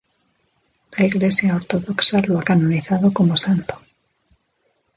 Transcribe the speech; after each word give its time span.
La 0.97 1.05
Iglesia 1.05 1.53
ortodoxa 1.55 2.21
lo 2.25 2.39
ha 2.39 2.41
canonizado 2.41 3.13
como 3.13 3.37
santo. 3.37 3.79